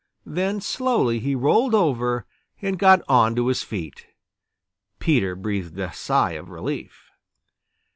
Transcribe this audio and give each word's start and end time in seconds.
Then 0.25 0.61
slowly 0.61 1.19
he 1.19 1.35
rolled 1.35 1.75
over 1.75 2.25
and 2.59 2.79
got 2.79 3.03
on 3.07 3.35
to 3.35 3.45
his 3.45 3.61
feet. 3.61 4.07
Peter 4.97 5.35
breathed 5.35 5.77
a 5.77 5.93
sigh 5.93 6.31
of 6.31 6.49
relief. 6.49 7.11